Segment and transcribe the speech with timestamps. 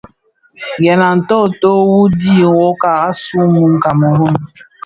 [0.83, 1.37] Gèn a nto
[1.97, 4.35] u dhid nwokag, asuu mun Kameroun,